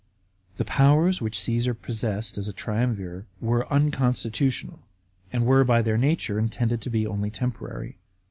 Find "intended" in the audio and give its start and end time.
6.39-6.81